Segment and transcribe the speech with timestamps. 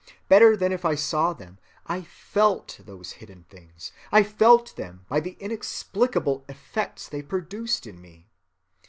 [0.27, 5.19] Better than if I saw them, I felt those hidden things; I felt them by
[5.19, 8.27] the inexplicable effects they produced in me.